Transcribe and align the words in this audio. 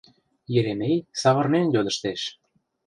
—Еремей 0.57 0.97
савырнен 1.21 1.67
йодыштеш. 1.75 2.21